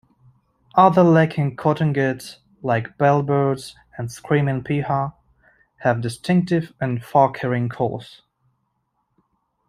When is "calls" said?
7.69-8.23